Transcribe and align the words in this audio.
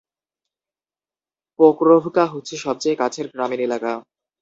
পোক্রোভকা 1.59 2.23
হচ্ছে 2.33 2.55
সবচেয়ে 2.57 2.99
কাছের 3.01 3.25
গ্রামীণ 3.33 3.61
এলাকা। 3.67 3.91